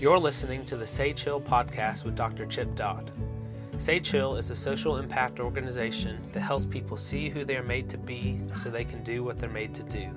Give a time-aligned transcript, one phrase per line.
[0.00, 2.46] You're listening to the Sage Hill podcast with Dr.
[2.46, 3.10] Chip Dodd.
[3.76, 7.90] Sage Hill is a social impact organization that helps people see who they are made
[7.90, 10.08] to be so they can do what they're made to do.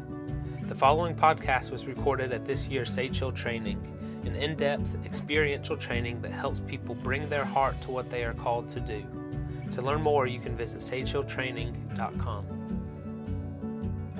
[0.62, 3.78] The following podcast was recorded at this year's Sage Hill training,
[4.26, 8.34] an in depth, experiential training that helps people bring their heart to what they are
[8.34, 9.06] called to do.
[9.74, 12.44] To learn more, you can visit sagehilltraining.com.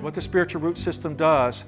[0.00, 1.64] What the spiritual root system does,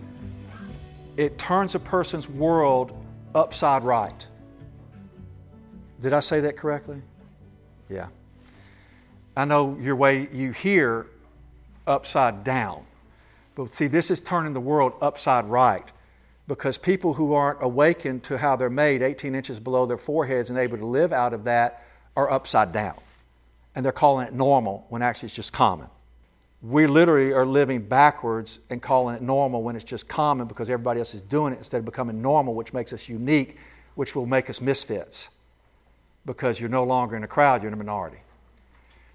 [1.17, 3.01] it turns a person's world
[3.35, 4.27] upside right.
[6.01, 7.01] Did I say that correctly?
[7.89, 8.09] Yeah.
[9.37, 11.07] I know your way you hear
[11.87, 12.85] upside down.
[13.55, 15.91] But see, this is turning the world upside right
[16.49, 20.59] because people who aren't awakened to how they're made 18 inches below their foreheads and
[20.59, 21.85] able to live out of that
[22.17, 22.97] are upside down.
[23.77, 25.87] And they're calling it normal when actually it's just common.
[26.63, 30.99] We literally are living backwards and calling it normal when it's just common because everybody
[30.99, 33.59] else is doing it instead of becoming normal, which makes us unique,
[33.95, 35.29] which will make us misfits
[36.25, 38.19] because you're no longer in a crowd, you're in a minority.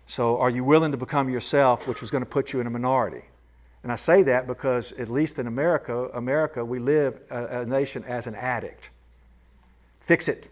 [0.05, 2.69] So, are you willing to become yourself, which was going to put you in a
[2.69, 3.25] minority?
[3.83, 8.03] And I say that because, at least in America, America, we live a, a nation
[8.05, 8.89] as an addict.
[9.99, 10.49] Fix it.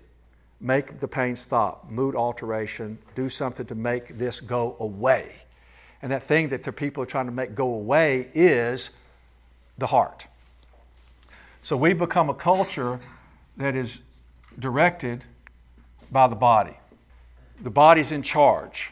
[0.62, 1.90] Make the pain stop.
[1.90, 3.00] Mood alteration.
[3.16, 5.36] Do something to make this go away.
[6.02, 8.92] And that thing that the people are trying to make go away is
[9.78, 10.28] the heart.
[11.62, 13.00] So we become a culture
[13.58, 14.02] that is
[14.58, 15.26] directed
[16.12, 16.78] by the body.
[17.62, 18.92] The body's in charge.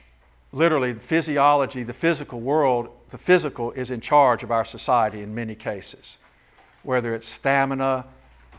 [0.51, 5.33] Literally, the physiology, the physical world, the physical is in charge of our society in
[5.33, 6.17] many cases,
[6.83, 8.05] whether it's stamina,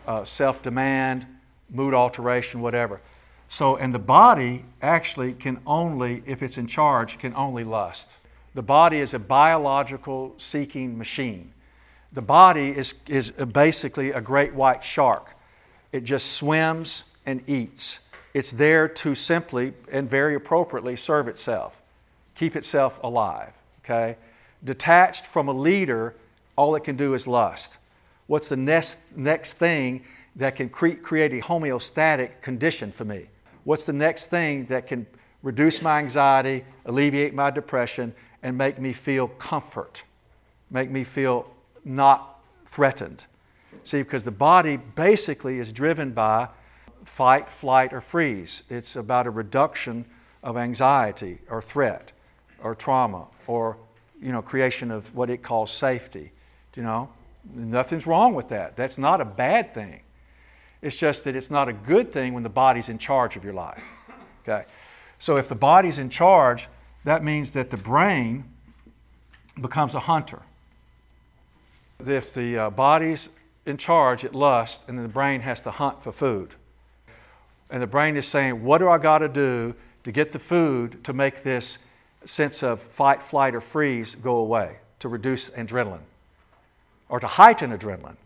[0.06, 1.26] uh, self demand,
[1.70, 3.00] mood alteration, whatever.
[3.48, 8.10] So, and the body actually can only, if it's in charge, can only lust.
[8.54, 11.52] The body is a biological seeking machine.
[12.12, 15.34] The body is, is basically a great white shark.
[15.92, 18.00] It just swims and eats.
[18.34, 21.80] It's there to simply and very appropriately serve itself,
[22.34, 23.52] keep itself alive.
[23.84, 24.16] Okay?
[24.62, 26.14] Detached from a leader,
[26.56, 27.78] all it can do is lust.
[28.26, 30.04] What's the next, next thing
[30.38, 33.26] that can cre- create a homeostatic condition for me?
[33.64, 35.06] What's the next thing that can
[35.42, 40.04] reduce my anxiety, alleviate my depression, and make me feel comfort,
[40.70, 41.50] make me feel
[41.84, 43.26] not threatened?
[43.84, 46.48] See, because the body basically is driven by
[47.04, 48.62] fight, flight, or freeze.
[48.68, 50.06] It's about a reduction
[50.42, 52.12] of anxiety or threat
[52.62, 53.76] or trauma or
[54.20, 56.32] you know, creation of what it calls safety.
[56.74, 57.08] You know,
[57.54, 58.76] nothing's wrong with that.
[58.76, 60.02] That's not a bad thing.
[60.80, 63.54] It's just that it's not a good thing when the body's in charge of your
[63.54, 63.82] life.
[64.42, 64.64] Okay?
[65.18, 66.68] So if the body's in charge,
[67.04, 68.44] that means that the brain
[69.60, 70.42] becomes a hunter.
[72.06, 73.28] If the uh, body's
[73.66, 76.54] in charge, it lusts, and then the brain has to hunt for food.
[77.70, 79.74] And the brain is saying, What do I got to do
[80.04, 81.78] to get the food to make this
[82.24, 86.02] sense of fight, flight, or freeze go away, to reduce adrenaline,
[87.08, 88.16] or to heighten adrenaline,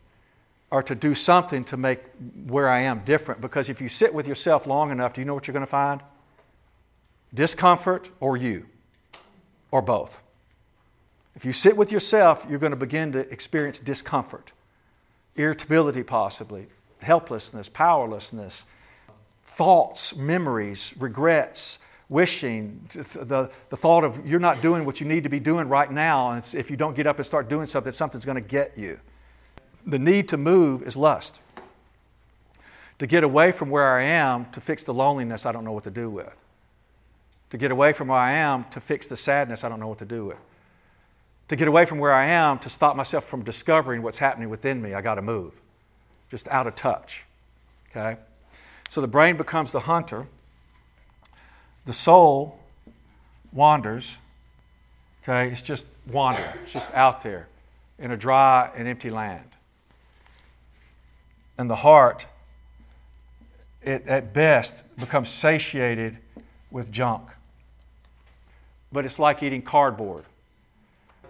[0.72, 2.00] or to do something to make
[2.46, 3.42] where I am different?
[3.42, 5.70] Because if you sit with yourself long enough, do you know what you're going to
[5.70, 6.00] find?
[7.34, 8.66] Discomfort or you,
[9.70, 10.18] or both.
[11.36, 14.52] If you sit with yourself, you're going to begin to experience discomfort,
[15.36, 16.68] irritability, possibly,
[17.00, 18.64] helplessness, powerlessness
[19.44, 25.30] thoughts, memories, regrets, wishing, the, the thought of you're not doing what you need to
[25.30, 28.24] be doing right now, and if you don't get up and start doing something, something's
[28.24, 28.98] going to get you.
[29.86, 31.40] The need to move is lust.
[32.98, 35.84] To get away from where I am to fix the loneliness I don't know what
[35.84, 36.38] to do with.
[37.50, 39.98] To get away from where I am to fix the sadness I don't know what
[39.98, 40.38] to do with.
[41.48, 44.80] To get away from where I am to stop myself from discovering what's happening within
[44.80, 45.60] me, I got to move.
[46.30, 47.24] Just out of touch.
[47.90, 48.16] Okay?
[48.88, 50.26] So the brain becomes the hunter,
[51.84, 52.60] the soul
[53.52, 54.18] wanders.
[55.22, 57.48] Okay, it's just wandering, it's just out there
[57.98, 59.44] in a dry and empty land.
[61.62, 62.26] And the heart,
[63.82, 66.18] it at best becomes satiated
[66.72, 67.28] with junk.
[68.90, 70.24] But it's like eating cardboard.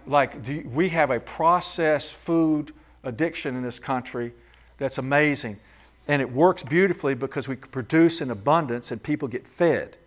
[0.07, 4.33] Like you, we have a processed food addiction in this country
[4.79, 5.59] that's amazing.
[6.07, 9.97] And it works beautifully because we produce in abundance and people get fed.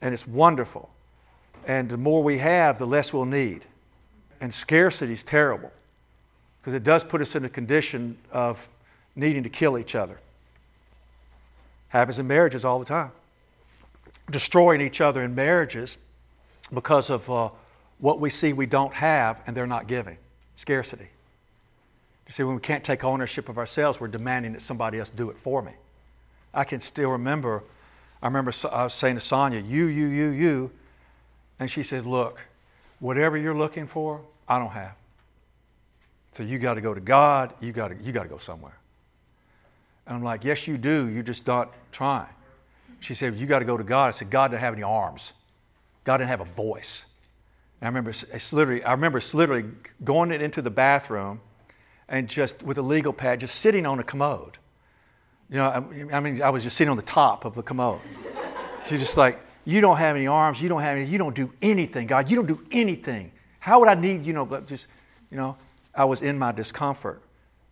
[0.00, 0.90] And it's wonderful.
[1.64, 3.66] And the more we have, the less we'll need.
[4.40, 5.70] And scarcity is terrible
[6.60, 8.68] because it does put us in a condition of
[9.18, 10.18] needing to kill each other.
[11.88, 13.10] Happens in marriages all the time.
[14.30, 15.96] Destroying each other in marriages
[16.72, 17.50] because of uh,
[17.98, 20.18] what we see we don't have and they're not giving
[20.54, 21.08] scarcity.
[22.26, 25.30] You see, when we can't take ownership of ourselves, we're demanding that somebody else do
[25.30, 25.72] it for me.
[26.52, 27.62] I can still remember,
[28.22, 30.70] I remember I was saying to Sonia, you, you, you, you.
[31.58, 32.44] And she says, Look,
[33.00, 34.94] whatever you're looking for, I don't have.
[36.32, 38.77] So you got to go to God, you got to, you got to go somewhere.
[40.08, 41.08] And I'm like, Yes, you do.
[41.08, 42.26] You're just not trying.
[42.98, 44.08] She said, You got to go to God.
[44.08, 45.34] I said, God didn't have any arms,
[46.02, 47.04] God didn't have a voice.
[47.80, 49.66] And I remember, it's literally, I remember it's literally
[50.02, 51.40] going into the bathroom
[52.08, 54.58] and just with a legal pad, just sitting on a commode.
[55.48, 58.00] You know, I, I mean, I was just sitting on the top of the commode.
[58.88, 61.52] You're just like, you don't have any arms, you don't have any, you don't do
[61.62, 63.30] anything, God, you don't do anything.
[63.60, 64.88] How would I need, you know, but just,
[65.30, 65.56] you know,
[65.94, 67.22] I was in my discomfort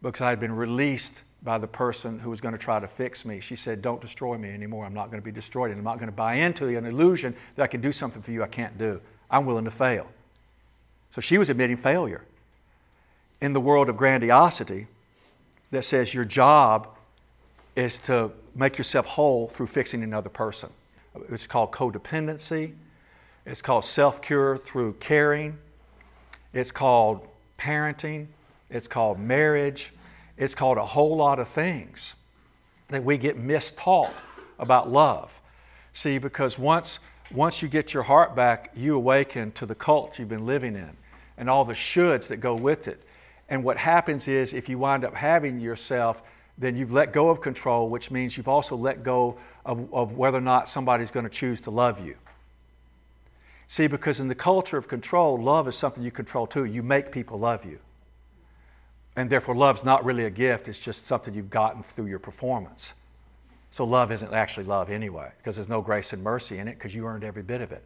[0.03, 3.25] because I had been released by the person who was going to try to fix
[3.25, 3.39] me.
[3.39, 4.85] She said, Don't destroy me anymore.
[4.85, 5.71] I'm not going to be destroyed.
[5.71, 8.33] And I'm not going to buy into an illusion that I can do something for
[8.33, 9.01] you I can't do.
[9.31, 10.09] I'm willing to fail.
[11.11, 12.25] So she was admitting failure.
[13.41, 14.89] In the world of grandiosity,
[15.71, 16.89] that says your job
[17.77, 20.71] is to make yourself whole through fixing another person.
[21.29, 22.75] It's called codependency.
[23.45, 25.59] It's called self cure through caring.
[26.53, 28.27] It's called parenting.
[28.69, 29.93] It's called marriage.
[30.37, 32.15] It's called a whole lot of things
[32.89, 34.13] that we get mistaught
[34.59, 35.41] about love.
[35.93, 36.99] See, because once,
[37.33, 40.97] once you get your heart back, you awaken to the cult you've been living in
[41.37, 43.01] and all the shoulds that go with it.
[43.49, 46.23] And what happens is, if you wind up having yourself,
[46.59, 50.39] then you've let go of control, which means you've also let go of, of whether
[50.39, 52.17] or not somebody's going to choose to love you.
[53.69, 56.65] See, because in the culture of control, love is something you control too.
[56.65, 57.79] You make people love you.
[59.17, 62.93] And therefore, love's not really a gift, it's just something you've gotten through your performance.
[63.71, 66.95] So, love isn't actually love anyway, because there's no grace and mercy in it, because
[66.95, 67.83] you earned every bit of it.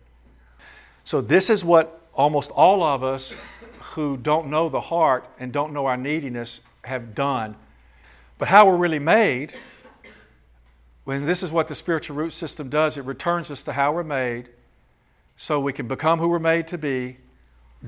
[1.05, 3.35] So, this is what almost all of us
[3.95, 7.57] who don't know the heart and don't know our neediness have done.
[8.39, 9.55] But how we're really made,
[11.05, 14.03] when this is what the spiritual root system does, it returns us to how we're
[14.03, 14.49] made
[15.37, 17.19] so we can become who we're made to be,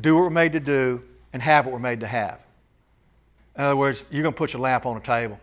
[0.01, 1.03] do what we're made to do,
[1.33, 2.41] and have what we're made to have.
[3.57, 5.39] In other words, you're going to put your lamp on a table.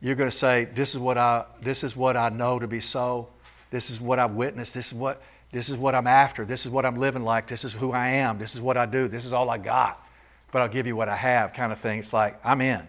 [0.00, 2.80] You're going to say, This is what I, this is what I know to be
[2.80, 3.28] so.
[3.70, 4.74] This is what I've witnessed.
[4.74, 5.20] This is what,
[5.50, 6.44] this is what I'm after.
[6.44, 7.46] This is what I'm living like.
[7.46, 8.38] This is who I am.
[8.38, 9.08] This is what I do.
[9.08, 10.02] This is all I got.
[10.50, 11.98] But I'll give you what I have, kind of thing.
[11.98, 12.86] It's like, I'm in.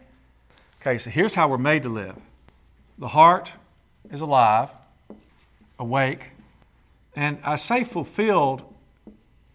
[0.81, 2.15] Okay, so here's how we're made to live
[2.97, 3.53] the heart
[4.11, 4.69] is alive,
[5.77, 6.31] awake,
[7.15, 8.63] and I say fulfilled.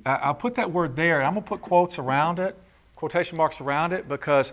[0.06, 2.58] I'll put that word there, and I'm going to put quotes around it,
[2.96, 4.52] quotation marks around it, because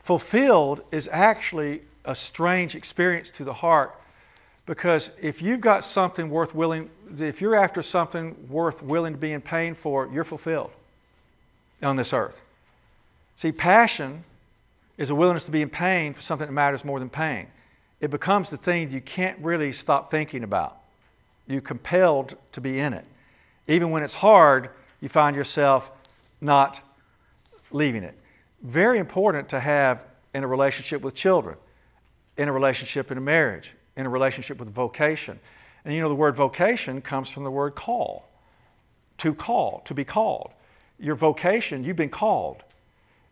[0.00, 3.94] fulfilled is actually a strange experience to the heart.
[4.66, 9.32] Because if you've got something worth willing, if you're after something worth willing to be
[9.32, 10.70] in pain for, you're fulfilled
[11.82, 12.40] on this earth.
[13.36, 14.24] See, passion
[14.98, 17.46] is a willingness to be in pain for something that matters more than pain.
[18.00, 20.76] It becomes the thing you can't really stop thinking about.
[21.46, 23.04] You're compelled to be in it.
[23.68, 24.70] Even when it's hard,
[25.00, 25.90] you find yourself
[26.40, 26.80] not
[27.70, 28.14] leaving it.
[28.62, 30.04] Very important to have
[30.34, 31.56] in a relationship with children,
[32.36, 35.38] in a relationship in a marriage, in a relationship with vocation.
[35.84, 38.28] And you know, the word vocation comes from the word call
[39.18, 40.52] to call, to be called.
[40.98, 42.62] Your vocation, you've been called.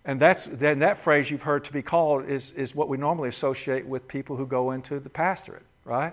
[0.05, 3.29] And that's, then that phrase you've heard to be called is, is what we normally
[3.29, 6.13] associate with people who go into the pastorate, right?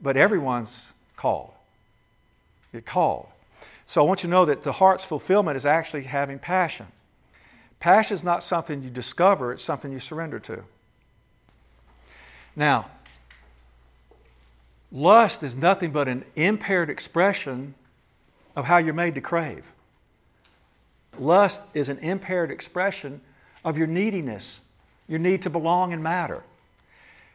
[0.00, 1.52] But everyone's called.
[2.72, 3.28] Get called.
[3.86, 6.86] So I want you to know that the heart's fulfillment is actually having passion.
[7.80, 10.64] Passion is not something you discover, it's something you surrender to.
[12.56, 12.90] Now,
[14.90, 17.74] lust is nothing but an impaired expression
[18.56, 19.70] of how you're made to crave.
[21.18, 23.20] Lust is an impaired expression
[23.64, 24.60] of your neediness,
[25.08, 26.42] your need to belong and matter.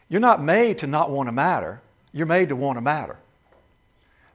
[0.08, 1.80] You're not made to not want to matter,
[2.12, 3.16] you're made to want to matter.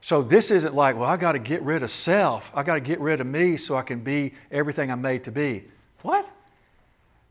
[0.00, 2.50] So this isn't like, well, I got to get rid of self.
[2.54, 5.30] I got to get rid of me so I can be everything I'm made to
[5.30, 5.64] be.
[6.02, 6.28] What?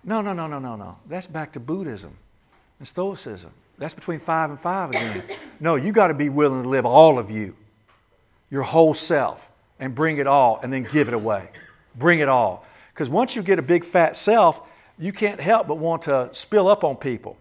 [0.03, 0.97] No, no, no, no, no, no.
[1.07, 2.15] That's back to Buddhism
[2.79, 3.51] and Stoicism.
[3.77, 5.23] That's between five and five again.
[5.59, 7.55] no, you got to be willing to live all of you,
[8.49, 9.49] your whole self,
[9.79, 11.49] and bring it all and then give it away.
[11.95, 12.65] Bring it all.
[12.93, 14.61] Because once you get a big fat self,
[14.97, 17.37] you can't help but want to spill up on people.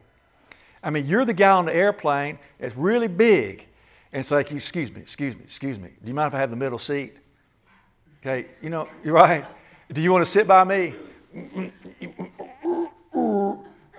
[0.83, 3.67] I mean, you're the guy on the airplane, it's really big,
[4.13, 5.89] and it's like, excuse me, excuse me, excuse me.
[6.03, 7.17] Do you mind if I have the middle seat?
[8.21, 9.45] Okay, you know, you're right.
[9.93, 10.95] Do you want to sit by me?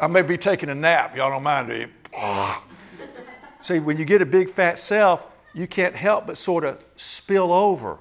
[0.02, 1.16] I may be taking a nap.
[1.16, 1.88] Y'all don't mind, do you?
[3.62, 7.52] See, when you get a big fat self, you can't help but sort of spill
[7.52, 8.00] over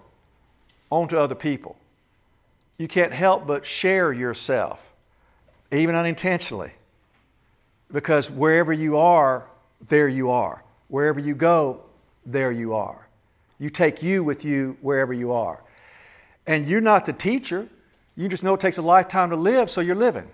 [0.90, 1.76] onto other people.
[2.78, 4.92] You can't help but share yourself,
[5.72, 6.72] even unintentionally.
[7.90, 9.48] Because wherever you are,
[9.80, 10.62] there you are.
[10.88, 11.82] Wherever you go,
[12.24, 13.08] there you are.
[13.58, 15.62] You take you with you wherever you are.
[16.46, 17.68] And you're not the teacher.
[18.18, 20.28] You just know it takes a lifetime to live, so you're living.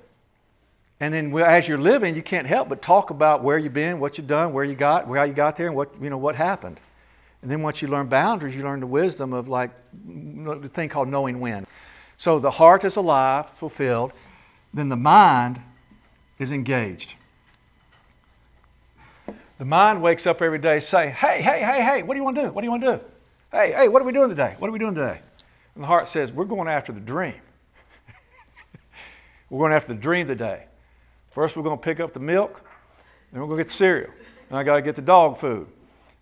[1.00, 4.16] And then as you're living, you can't help but talk about where you've been, what
[4.16, 6.80] you've done, where you got, how you got there, and what, you know, what happened.
[7.42, 11.08] And then once you learn boundaries, you learn the wisdom of like the thing called
[11.08, 11.66] knowing when.
[12.16, 14.12] So the heart is alive, fulfilled.
[14.72, 15.60] Then the mind
[16.38, 17.16] is engaged.
[19.58, 22.36] The mind wakes up every day, say, hey, hey, hey, hey, what do you want
[22.36, 22.48] to do?
[22.50, 23.04] What do you want to do?
[23.52, 24.56] Hey, hey, what are we doing today?
[24.58, 25.20] What are we doing today?
[25.74, 27.34] And the heart says, we're going after the dream.
[29.54, 30.64] We're going to have to dream today.
[31.30, 32.60] First, we're going to pick up the milk,
[33.30, 34.10] then we're going to get the cereal.
[34.48, 35.68] And I got to get the dog food.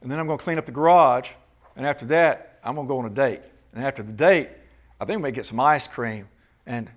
[0.02, 1.30] And then I'm going to clean up the garage.
[1.74, 3.40] And after that, I'm going to go on a date.
[3.72, 4.50] And after the date,
[5.00, 6.28] I think we may get some ice cream.
[6.66, 6.90] And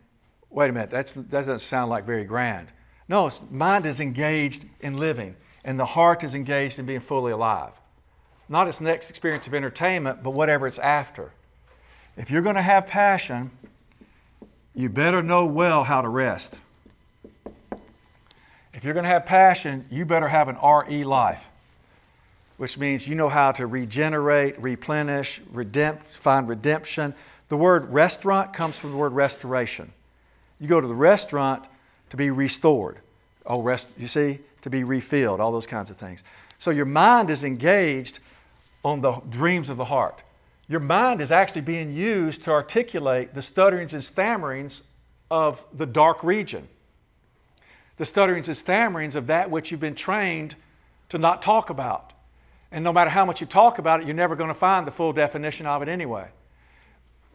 [0.49, 2.67] wait a minute, that's, that doesn't sound like very grand.
[3.07, 7.71] No, mind is engaged in living and the heart is engaged in being fully alive.
[8.49, 11.31] Not its next experience of entertainment, but whatever it's after.
[12.17, 13.51] If you're going to have passion,
[14.75, 16.59] you better know well how to rest.
[18.73, 21.47] If you're going to have passion, you better have an RE life,
[22.57, 27.15] which means you know how to regenerate, replenish, redempt, find redemption.
[27.47, 29.93] The word restaurant comes from the word restoration.
[30.59, 31.63] You go to the restaurant
[32.09, 32.99] to be restored.
[33.45, 34.39] Oh, rest, you see?
[34.65, 36.23] to be refilled, all those kinds of things.
[36.57, 38.19] So your mind is engaged
[38.83, 40.23] on the dreams of the heart.
[40.67, 44.83] Your mind is actually being used to articulate the stutterings and stammerings
[45.29, 46.67] of the dark region.
[47.97, 50.55] The stutterings and stammerings of that which you've been trained
[51.09, 52.13] to not talk about.
[52.71, 54.91] And no matter how much you talk about it, you're never going to find the
[54.91, 56.27] full definition of it anyway.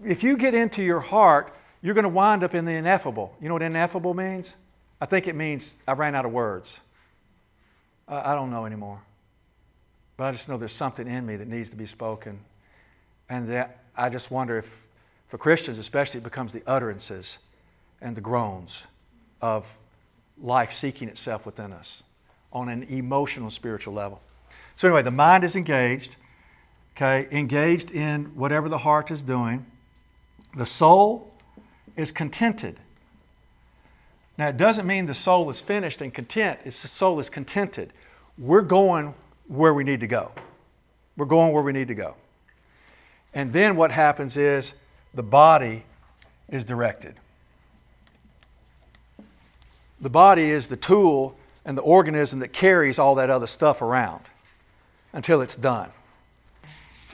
[0.04, 3.34] If you get into your heart, you're going to wind up in the ineffable.
[3.40, 4.54] You know what ineffable means?
[5.00, 6.80] I think it means I ran out of words.
[8.06, 9.00] I don't know anymore.
[10.16, 12.40] But I just know there's something in me that needs to be spoken.
[13.30, 14.86] And that I just wonder if,
[15.28, 17.38] for Christians especially, it becomes the utterances
[18.00, 18.84] and the groans
[19.40, 19.78] of
[20.42, 22.02] life seeking itself within us
[22.52, 24.20] on an emotional, spiritual level.
[24.74, 26.16] So, anyway, the mind is engaged,
[26.96, 29.64] okay, engaged in whatever the heart is doing.
[30.56, 31.32] The soul
[31.96, 32.80] is contented.
[34.36, 37.92] Now, it doesn't mean the soul is finished and content, it's the soul is contented.
[38.38, 39.14] We're going
[39.46, 40.32] where we need to go.
[41.16, 42.16] We're going where we need to go.
[43.34, 44.74] And then what happens is
[45.14, 45.84] the body
[46.48, 47.14] is directed.
[50.00, 54.24] The body is the tool and the organism that carries all that other stuff around
[55.12, 55.90] until it's done.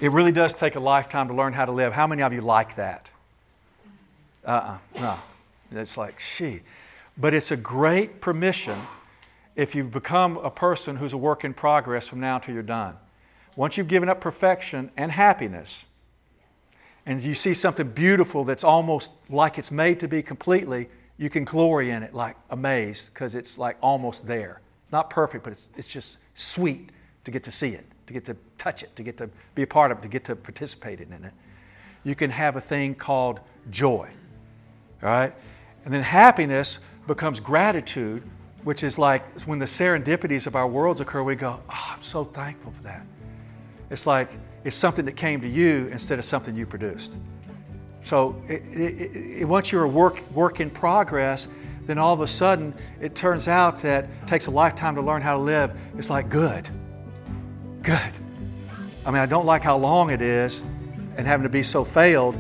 [0.01, 1.93] It really does take a lifetime to learn how to live.
[1.93, 3.11] How many of you like that?
[4.45, 5.19] Uh uh-uh, no.
[5.73, 6.61] It's like, she.
[7.19, 8.79] But it's a great permission
[9.57, 12.97] if you become a person who's a work in progress from now till you're done.
[13.57, 15.87] Once you've given up perfection and happiness,
[17.07, 21.45] and you see something beautiful that's almost like it's made to be completely, you can
[21.45, 24.61] glory in it like amazed because it's like almost there.
[24.83, 26.91] It's not perfect, but it's, it's just sweet
[27.25, 29.67] to get to see it, to get to touch it, to get to be a
[29.67, 31.33] part of it, to get to participate in it.
[32.05, 34.11] You can have a thing called joy,
[35.01, 35.33] right?
[35.85, 38.25] And then happiness becomes gratitude,
[38.65, 42.25] which is like when the serendipities of our worlds occur, we go, Oh, I'm so
[42.25, 43.07] thankful for that.
[43.91, 47.15] It's like it's something that came to you instead of something you produced.
[48.03, 51.49] So it, it, it, once you're a work, work in progress,
[51.83, 55.23] then all of a sudden it turns out that it takes a lifetime to learn
[55.23, 55.73] how to live.
[55.97, 56.69] It's like, good,
[57.83, 58.13] good.
[59.05, 60.63] I mean, I don't like how long it is
[61.17, 62.39] and having to be so failed,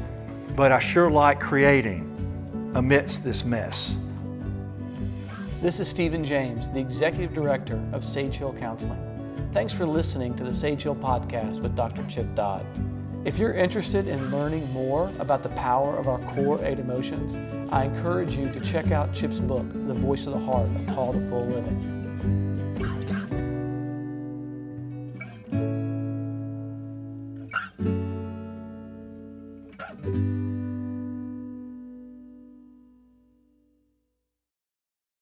[0.54, 2.12] but I sure like creating
[2.74, 3.96] amidst this mess.
[5.62, 9.15] This is Stephen James, the Executive Director of Sage Hill Counseling.
[9.56, 12.04] Thanks for listening to the Sage Hill Podcast with Dr.
[12.10, 12.66] Chip Dodd.
[13.24, 17.34] If you're interested in learning more about the power of our core eight emotions,
[17.72, 21.14] I encourage you to check out Chip's book, The Voice of the Heart, A Call
[21.14, 21.95] to Full Living.